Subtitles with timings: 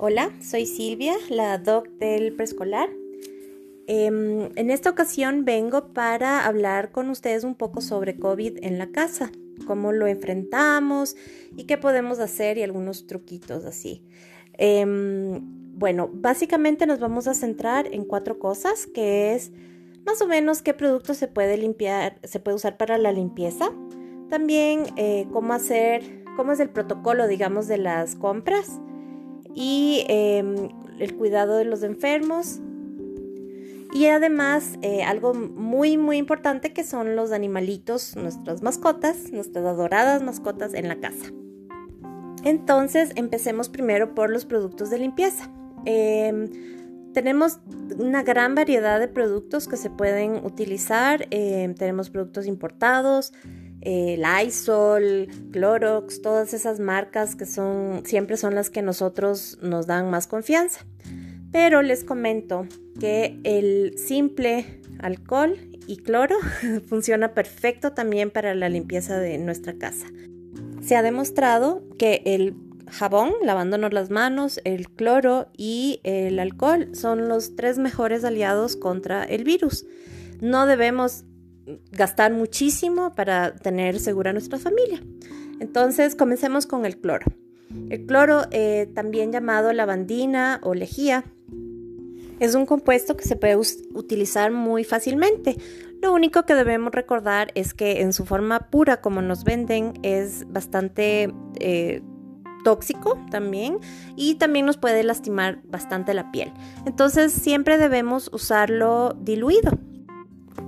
[0.00, 2.88] Hola, soy Silvia, la doc del preescolar.
[3.88, 8.92] Em, en esta ocasión vengo para hablar con ustedes un poco sobre COVID en la
[8.92, 9.32] casa,
[9.66, 11.16] cómo lo enfrentamos
[11.56, 14.04] y qué podemos hacer y algunos truquitos así.
[14.52, 15.40] Em,
[15.76, 19.50] bueno, básicamente nos vamos a centrar en cuatro cosas, que es
[20.06, 23.72] más o menos qué producto se puede limpiar, se puede usar para la limpieza.
[24.30, 28.78] También eh, cómo hacer, cómo es el protocolo, digamos, de las compras
[29.58, 30.68] y em,
[31.00, 32.60] el cuidado de los enfermos.
[33.92, 40.22] Y además eh, algo muy muy importante que son los animalitos, nuestras mascotas, nuestras adoradas
[40.22, 41.32] mascotas en la casa.
[42.44, 45.50] Entonces empecemos primero por los productos de limpieza.
[45.86, 47.58] Em, tenemos
[47.98, 51.26] una gran variedad de productos que se pueden utilizar.
[51.30, 53.32] Em, tenemos productos importados,
[53.80, 60.10] eh, Lysol, Clorox, todas esas marcas que son siempre son las que nosotros nos dan
[60.10, 60.84] más confianza.
[61.52, 62.66] Pero les comento
[63.00, 66.36] que el simple alcohol y cloro
[66.88, 70.06] funciona perfecto también para la limpieza de nuestra casa.
[70.82, 72.54] Se ha demostrado que el
[72.90, 79.24] jabón, lavándonos las manos, el cloro y el alcohol son los tres mejores aliados contra
[79.24, 79.86] el virus.
[80.40, 81.24] No debemos
[81.92, 85.02] gastar muchísimo para tener segura nuestra familia.
[85.60, 87.26] Entonces, comencemos con el cloro.
[87.90, 91.24] El cloro, eh, también llamado lavandina o lejía,
[92.40, 95.56] es un compuesto que se puede utilizar muy fácilmente.
[96.00, 100.46] Lo único que debemos recordar es que en su forma pura, como nos venden, es
[100.50, 102.00] bastante eh,
[102.62, 103.78] tóxico también
[104.14, 106.52] y también nos puede lastimar bastante la piel.
[106.86, 109.78] Entonces siempre debemos usarlo diluido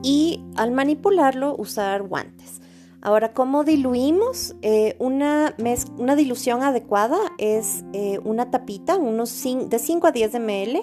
[0.02, 2.60] y al manipularlo usar guantes.
[3.02, 4.54] Ahora, ¿cómo diluimos?
[4.60, 5.54] Eh, una,
[5.96, 10.80] una, dilución adecuada es eh, una tapita, unos de 5 a 10 ml,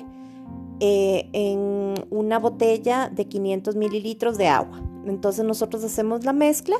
[0.79, 4.81] eh, en una botella de 500 mililitros de agua.
[5.05, 6.75] Entonces nosotros hacemos la mezcla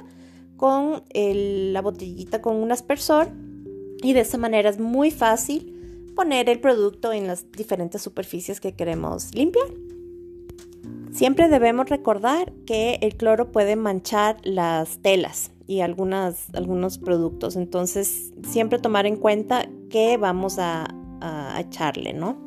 [0.58, 3.30] con la botellita con un aspersor
[4.02, 5.74] y de esa manera es muy fácil
[6.16, 9.68] poner el producto en las diferentes superficies que queremos limpiar.
[11.18, 18.78] Siempre debemos recordar que el cloro puede manchar las telas y algunos productos, entonces siempre
[18.78, 20.94] tomar en cuenta que vamos a,
[21.58, 22.38] echarle, ¿no?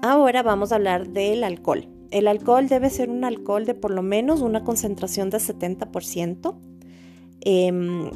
[0.00, 1.88] Ahora vamos a hablar del alcohol.
[2.12, 6.54] El alcohol debe ser un alcohol de por lo menos una concentración de 70%.
[7.40, 8.10] Em,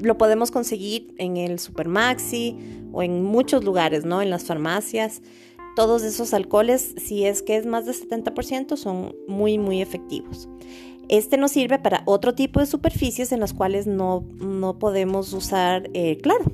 [0.00, 2.56] lo podemos conseguir en el Supermaxi
[2.92, 4.22] o en muchos lugares, ¿no?
[4.22, 5.22] En las farmacias
[5.78, 10.48] todos esos alcoholes, si es que es más de 70%, son muy, muy efectivos.
[11.08, 14.26] Este nos sirve para otro tipo de superficies en las cuales no,
[14.80, 16.46] podemos usar eh, claro.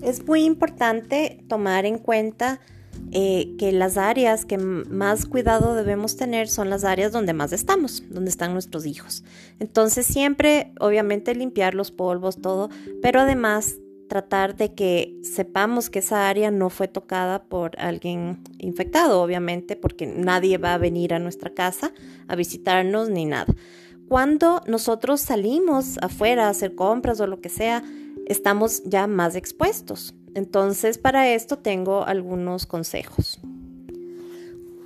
[0.00, 2.60] Es muy importante tomar en cuenta
[3.10, 8.04] eh, que las áreas que más cuidado debemos tener son las áreas donde más estamos,
[8.08, 9.24] donde están nuestros hijos.
[9.58, 12.70] Entonces siempre, obviamente, limpiar los polvos, todo,
[13.02, 13.74] pero además
[14.08, 20.06] tratar de que sepamos que esa área no fue tocada por alguien infectado, obviamente, porque
[20.06, 21.92] nadie va a venir a nuestra casa
[22.28, 23.54] a visitarnos ni nada.
[24.08, 27.82] Cuando nosotros salimos afuera a hacer compras o lo que sea,
[28.26, 30.14] estamos ya más expuestos.
[30.34, 33.40] Entonces, para esto tengo algunos consejos.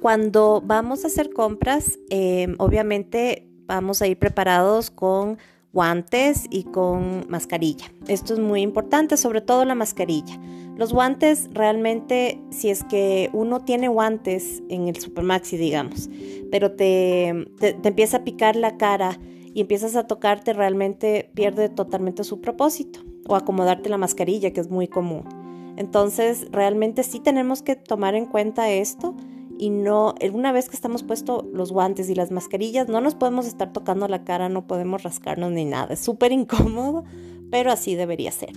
[0.00, 5.38] Cuando vamos a hacer compras, eh, obviamente vamos a ir preparados con
[5.72, 7.86] guantes y con mascarilla.
[8.08, 10.38] Esto es muy importante, sobre todo la mascarilla.
[10.76, 16.08] Los guantes realmente, si es que uno tiene guantes en el Supermaxi, digamos,
[16.50, 19.18] pero te, te, empieza a picar la cara
[19.52, 23.00] y empiezas a tocarte, realmente pierde totalmente su propósito.
[23.28, 25.24] O acomodarte la mascarilla, que es muy común.
[25.76, 29.14] Entonces, realmente sí tenemos que tomar en cuenta esto
[29.60, 33.46] y no, una vez que estamos puestos los guantes y las mascarillas, no nos podemos
[33.46, 35.92] estar tocando la cara, no podemos rascarnos ni nada.
[35.92, 37.04] Es súper incómodo,
[37.50, 38.54] pero así debería ser.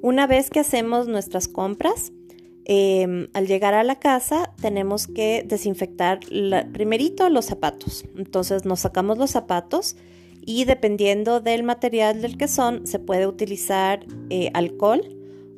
[0.00, 2.10] Una vez que hacemos nuestras compras,
[2.64, 6.20] em, al llegar a la casa tenemos que desinfectar
[6.72, 8.06] primerito los zapatos.
[8.16, 9.96] Entonces nos sacamos los zapatos
[10.40, 15.02] y dependiendo del material del que son, se puede utilizar eh, alcohol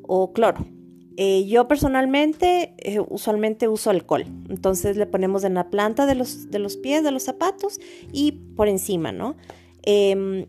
[0.03, 0.74] o cloro.
[1.17, 6.51] Eh, yo personalmente eh, usualmente uso alcohol, entonces le ponemos en la planta de los,
[6.51, 7.81] de los pies de los zapatos
[8.13, 9.37] y por encima, ¿no?
[9.83, 10.47] Em,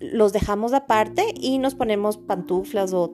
[0.00, 3.12] los dejamos aparte y nos ponemos pantuflas o,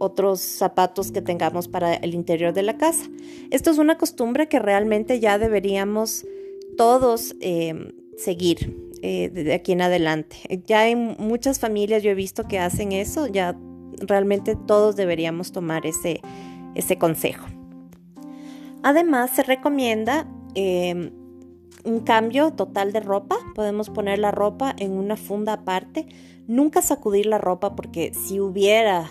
[0.00, 3.10] otros zapatos que tengamos para el interior de la casa.
[3.50, 6.24] Esto es una costumbre que realmente ya deberíamos
[6.76, 10.36] todos em, seguir eh, de aquí en adelante.
[10.66, 13.58] Ya hay muchas familias yo he visto que hacen eso, ya
[14.00, 16.20] realmente todos deberíamos tomar ese,
[16.74, 17.46] ese consejo.
[18.82, 21.10] Además, se recomienda em,
[21.84, 23.36] un cambio total de ropa.
[23.54, 26.06] Podemos poner la ropa en una funda aparte.
[26.46, 29.10] Nunca sacudir la ropa porque si hubiera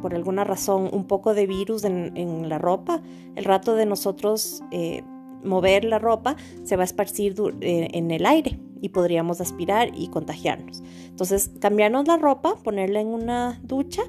[0.00, 3.02] por alguna razón un poco de virus en, la ropa,
[3.34, 5.02] el rato de nosotros eh,
[5.42, 10.08] mover la ropa se va a esparcir eh, en el aire y podríamos aspirar y
[10.08, 10.82] contagiarnos.
[11.08, 14.02] Entonces, cambiarnos la ropa, ponerla en una ducha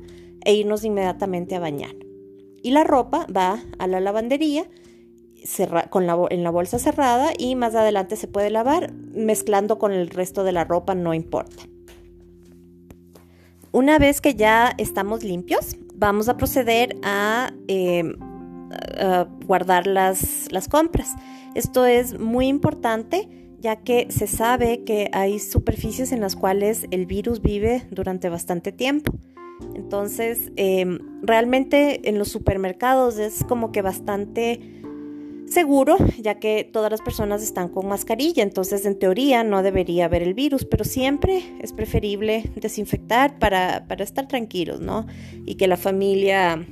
[0.45, 1.95] e irnos inmediatamente a bañar.
[2.61, 4.65] Y la ropa va a la lavandería
[5.89, 10.09] con la, en la bolsa cerrada y más adelante se puede lavar mezclando con el
[10.09, 11.63] resto de la ropa, no importa.
[13.71, 18.15] Una vez que ya estamos limpios, vamos a proceder a, em,
[19.45, 21.15] guardar las compras.
[21.55, 27.05] Esto es muy importante ya que se sabe que hay superficies en las cuales el
[27.05, 29.13] virus vive durante bastante tiempo.
[29.75, 34.79] Entonces, em, realmente en los supermercados es como que bastante
[35.47, 40.21] seguro, ya que todas las personas están con mascarilla, entonces en teoría no debería haber
[40.21, 45.07] el virus, pero siempre es preferible desinfectar para, para estar tranquilos, ¿no?
[45.45, 46.65] Y que la familia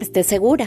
[0.00, 0.66] esté segura.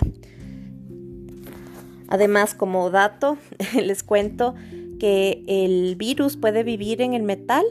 [2.08, 3.38] Además, como dato,
[3.74, 4.54] les cuento
[5.00, 7.66] que el virus puede vivir en el metal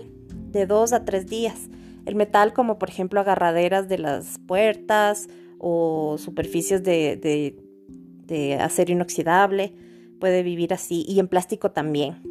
[0.50, 1.68] de dos a tres días.
[2.06, 5.28] El metal como por ejemplo agarraderas de las puertas
[5.58, 9.72] o superficies de acero inoxidable,
[10.20, 12.22] puede vivir así y en plástico también.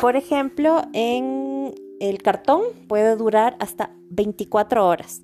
[0.00, 5.22] Por ejemplo, en el cartón puede durar hasta 24 horas,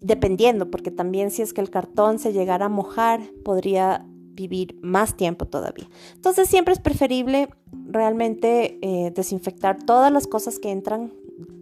[0.00, 5.16] dependiendo, porque también si es que el cartón se llegara a mojar, podría vivir más
[5.16, 5.88] tiempo todavía.
[6.14, 7.48] Entonces siempre es preferible
[7.88, 11.12] realmente eh, desinfectar todas las cosas que entran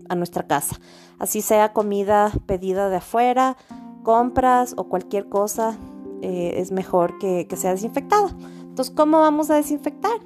[0.08, 0.80] a nuestra casa,
[1.18, 3.56] así sea comida pedida de afuera,
[4.02, 5.76] compras o cualquier cosa
[6.22, 8.28] eh, es mejor que, sea desinfectada.
[8.60, 10.18] Entonces, ¿cómo vamos a desinfectar?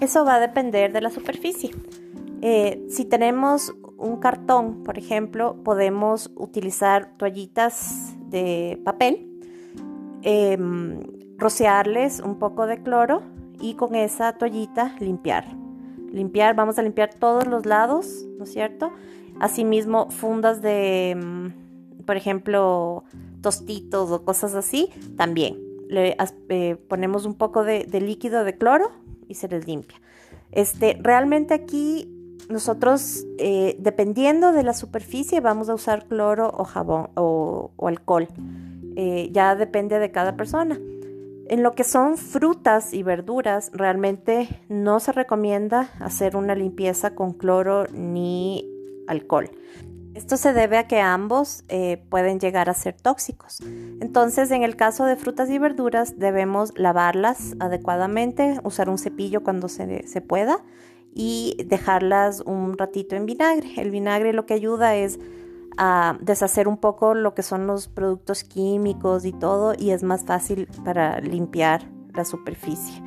[0.00, 1.70] Eso va a depender de la superficie.
[2.40, 9.28] Eh, si tenemos un cartón, por ejemplo, podemos utilizar toallitas de papel,
[10.22, 11.00] em,
[11.36, 13.22] rociarles un poco de cloro
[13.60, 15.44] y con esa toallita limpiar.
[16.12, 18.92] Limpiar, vamos a limpiar todos los lados, ¿no es cierto?
[19.40, 21.52] Asimismo, fundas de, em,
[22.04, 23.04] por ejemplo,
[23.42, 25.58] tostitos o cosas así, también.
[25.88, 26.16] Le
[26.48, 28.90] eh, ponemos un poco de, líquido de cloro
[29.26, 30.00] y se les limpia.
[30.50, 32.08] Este, realmente aquí
[32.48, 38.28] nosotros, eh, dependiendo de la superficie, vamos a usar cloro o jabón o, alcohol.
[38.96, 40.78] Eh, ya depende de cada persona.
[41.48, 47.32] En lo que son frutas y verduras, realmente no se recomienda hacer una limpieza con
[47.32, 48.68] cloro ni
[49.06, 49.50] alcohol.
[50.12, 53.60] Esto se debe a que ambos eh, pueden llegar a ser tóxicos.
[53.62, 59.68] Entonces, en el caso de frutas y verduras, debemos lavarlas adecuadamente, usar un cepillo cuando
[59.68, 60.62] se, pueda
[61.14, 63.72] y dejarlas un ratito en vinagre.
[63.78, 65.18] El vinagre lo que ayuda es
[65.78, 70.24] a deshacer un poco lo que son los productos químicos y todo y es más
[70.24, 71.84] fácil para limpiar
[72.14, 73.02] la superficie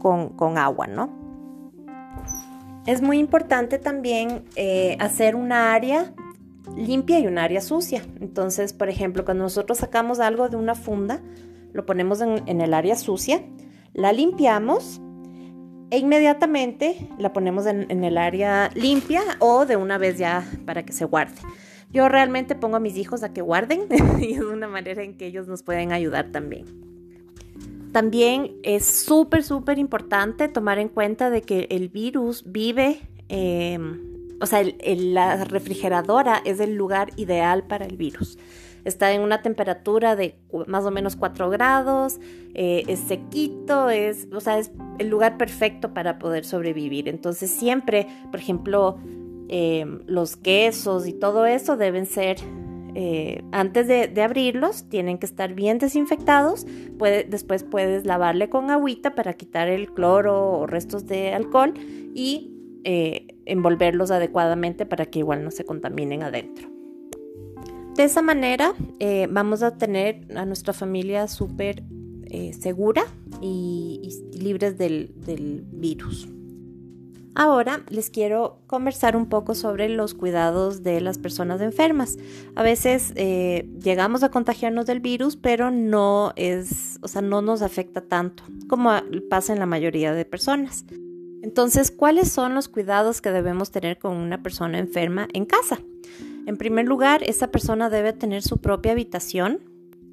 [0.00, 1.10] con, agua, ¿no?
[2.86, 6.12] Es muy importante también eh, hacer una área
[6.76, 8.02] limpia y un área sucia.
[8.20, 11.20] Entonces, por ejemplo, cuando nosotros sacamos algo de una funda,
[11.72, 13.42] lo ponemos en, el área sucia,
[13.92, 15.00] la limpiamos
[15.90, 20.92] e inmediatamente la ponemos en, el área limpia o de una vez ya para que
[20.92, 21.40] se guarde.
[21.90, 23.86] Yo realmente pongo a mis hijos a que guarden
[24.20, 26.66] y es una manera en que ellos nos pueden ayudar también.
[27.92, 33.78] También es súper, súper importante tomar en cuenta de que el virus vive eh,
[34.40, 38.38] o sea, la refrigeradora es el lugar ideal para el virus.
[38.84, 42.20] Está en una temperatura de más o menos 4 grados,
[42.54, 47.08] eh, es sequito, es, o sea, es el lugar perfecto para poder sobrevivir.
[47.08, 48.98] Entonces siempre, por ejemplo,
[49.48, 52.36] eh, los quesos y todo eso deben ser
[52.94, 56.66] eh, antes de, abrirlos, tienen que estar bien desinfectados.
[57.28, 61.74] después puedes lavarle con agüita para quitar el cloro o restos de alcohol
[62.14, 62.52] y
[62.84, 66.68] eh, envolverlos adecuadamente para que igual no se contaminen adentro.
[67.96, 68.74] De esa manera
[69.28, 71.82] vamos a tener a nuestra familia súper
[72.60, 73.02] segura
[73.40, 75.14] y, libres del,
[75.72, 76.28] virus.
[77.38, 82.18] Ahora les quiero conversar un poco sobre los cuidados de las personas enfermas.
[82.56, 88.00] A veces llegamos a contagiarnos del virus, pero no es, o sea, no nos afecta
[88.00, 88.90] tanto como
[89.30, 90.84] pasa en la mayoría de personas.
[91.40, 95.78] Entonces, ¿cuáles son los cuidados que debemos tener con una persona enferma en casa?
[96.44, 99.60] En primer lugar, esa persona debe tener su propia habitación.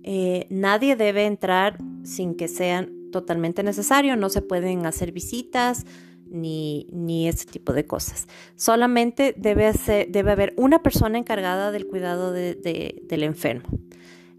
[0.04, 4.16] Eh, nadie debe entrar sin que sea totalmente necesario.
[4.16, 5.88] No se pueden hacer visitas
[6.30, 8.28] ni, ni ese tipo de cosas.
[8.56, 9.72] Solamente debe,
[10.10, 13.68] debe haber una persona encargada del cuidado del enfermo.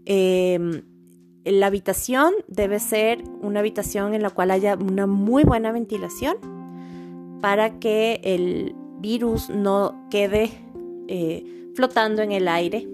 [0.05, 0.83] Em,
[1.43, 6.37] la habitación debe ser una habitación en la cual haya una muy buena ventilación
[7.41, 10.49] para que el virus no quede
[11.07, 12.87] eh, flotando en el aire,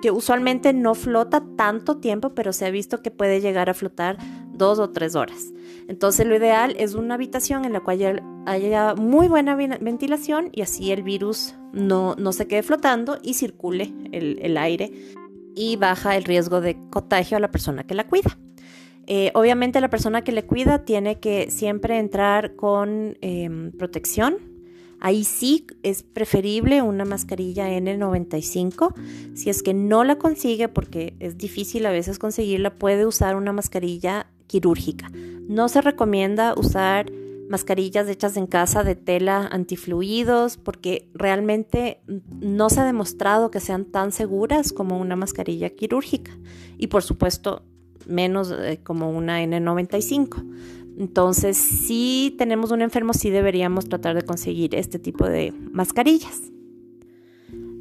[0.00, 4.18] que usualmente no flota tanto tiempo, pero se ha visto que puede llegar a flotar
[4.52, 5.52] dos o tres horas.
[5.88, 10.92] Entonces lo ideal es una habitación en la cual haya muy buena ventilación y así
[10.92, 14.92] el virus no, no se quede flotando y circule el, aire
[15.54, 18.38] y baja el riesgo de contagio a la persona que la cuida.
[19.06, 24.49] Eh, obviamente la persona que le cuida tiene que siempre entrar con em, protección
[25.00, 28.94] Ahí sí es preferible una mascarilla N95.
[29.34, 33.52] Si es que no la consigue, porque es difícil a veces conseguirla, puede usar una
[33.52, 35.10] mascarilla quirúrgica.
[35.48, 37.10] No se recomienda usar
[37.48, 42.00] mascarillas hechas en casa de tela antifluidos porque realmente
[42.40, 46.30] no se ha demostrado que sean tan seguras como una mascarilla quirúrgica
[46.78, 47.64] y por supuesto
[48.06, 50.44] menos eh, como una N95.
[51.00, 56.52] Entonces, si tenemos un enfermo, sí deberíamos tratar de conseguir este tipo de mascarillas.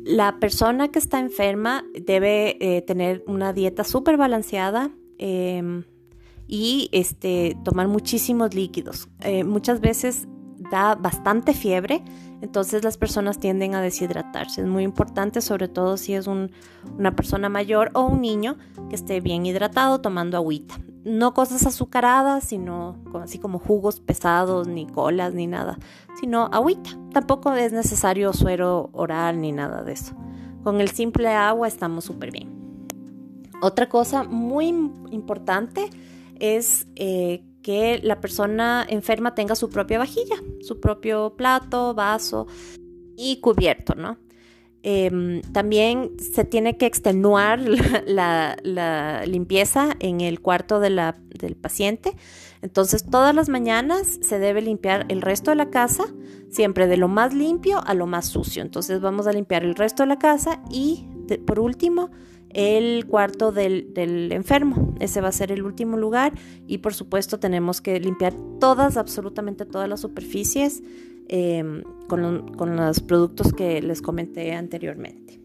[0.05, 5.83] La persona que está enferma debe eh, tener una dieta súper balanceada em,
[6.47, 9.09] y este, tomar muchísimos líquidos.
[9.19, 10.25] Eh, muchas veces
[10.71, 12.01] da bastante fiebre,
[12.41, 14.61] entonces las personas tienden a deshidratarse.
[14.61, 18.55] Es muy importante, sobre todo si es una persona mayor o un niño,
[18.89, 20.79] que esté bien hidratado tomando agüita
[21.09, 25.77] no cosas azucaradas, sino así como jugos pesados, ni colas, ni nada,
[26.19, 26.91] sino agüita.
[27.11, 30.15] Tampoco es necesario suero oral ni nada de eso.
[30.63, 32.49] Con el simple agua estamos súper bien.
[33.61, 34.67] Otra cosa muy
[35.11, 35.89] importante
[36.39, 42.47] es eh, que la persona enferma tenga su propia vajilla, su propio plato, vaso
[43.17, 44.17] y cubierto, ¿no?
[44.81, 47.59] Em, también se tiene que extenuar
[48.07, 52.15] la, limpieza en el cuarto del paciente.
[52.61, 56.05] Entonces todas las mañanas se debe limpiar el resto de la casa,
[56.49, 58.61] siempre de lo más limpio a lo más sucio.
[58.61, 61.07] Entonces vamos a limpiar el resto de la casa y
[61.45, 62.09] por último
[62.49, 64.95] el cuarto del, del, enfermo.
[64.99, 66.33] Ese va a ser el último lugar
[66.67, 70.81] y por supuesto tenemos que limpiar todas, absolutamente todas las superficies
[71.31, 75.39] Em, con, los productos que les comenté anteriormente.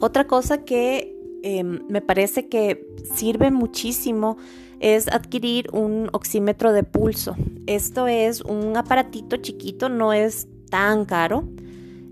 [0.00, 4.38] Otra cosa que em, me parece que sirve muchísimo
[4.80, 7.36] es adquirir un oxímetro de pulso.
[7.66, 11.44] Esto es un aparatito chiquito, no es tan caro,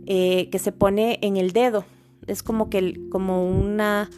[0.05, 1.87] eh, que se pone en el dedo.
[2.27, 4.11] Es como que como una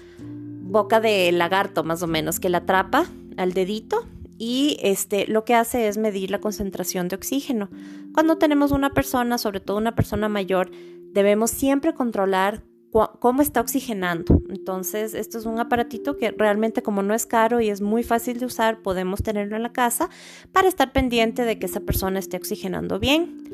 [0.65, 3.07] boca de lagarto más o menos que la atrapa
[3.37, 4.05] al dedito
[4.45, 7.69] y este, lo que hace es medir la concentración de oxígeno.
[8.13, 10.71] Cuando tenemos una persona, sobre todo una persona mayor,
[11.13, 14.43] debemos siempre controlar cómo está oxigenando.
[14.51, 18.39] Entonces, esto es un aparatito que realmente como no es caro y es muy fácil
[18.39, 20.11] de usar, podemos tenerlo en la casa
[20.53, 23.45] para estar pendiente de que esa persona esté oxigenando bien,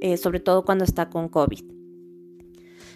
[0.00, 1.64] eh, sobre todo cuando está con COVID.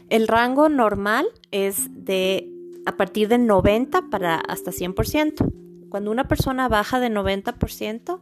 [0.09, 2.49] El rango normal es de
[2.87, 5.52] a partir de 90 para hasta 100%.
[5.88, 8.19] Cuando una persona baja de 90%,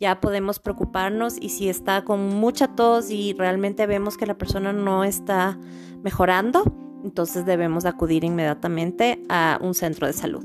[0.00, 4.72] ya podemos preocuparnos y si está con mucha tos y realmente vemos que la persona
[4.72, 5.58] no está
[6.02, 6.64] mejorando,
[7.04, 10.44] entonces debemos acudir inmediatamente a un centro de salud.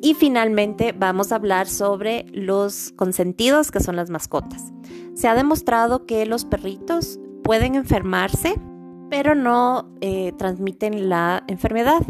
[0.00, 4.72] Y finalmente vamos a hablar sobre los consentidos que son las mascotas.
[5.14, 8.54] Se ha demostrado que los perritos pueden enfermarse,
[9.10, 12.02] pero no eh, transmiten la enfermedad.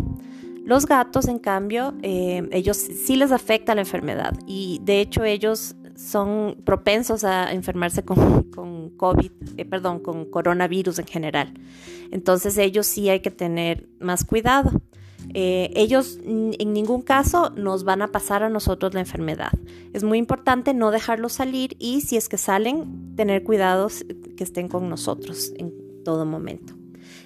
[0.65, 5.77] Los gatos, en cambio, eh, ellos sí les afecta la enfermedad y de hecho ellos
[5.97, 8.45] son propensos a enfermarse con,
[8.97, 11.55] COVID, eh, perdón, con coronavirus en general.
[12.11, 14.71] Entonces ellos sí hay que tener más cuidado.
[15.33, 19.53] Eh, ellos en ningún caso nos van a pasar a nosotros la enfermedad.
[19.93, 24.05] Es muy importante no dejarlos salir y si es que salen, tener cuidados
[24.37, 25.73] que estén con nosotros en
[26.05, 26.74] todo momento.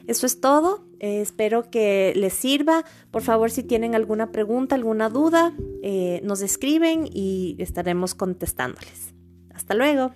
[0.09, 0.89] Eso es todo.
[1.01, 2.85] Eh, espero que les sirva.
[3.11, 9.15] Por favor, si tienen alguna pregunta, alguna duda, eh, nos escriben y estaremos contestándoles.
[9.55, 10.13] Hasta luego.